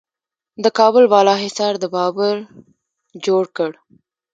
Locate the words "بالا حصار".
1.13-1.73